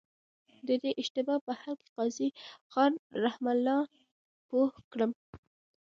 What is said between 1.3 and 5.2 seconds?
په حل کي قاضي خان رحمه الله پوه کړم.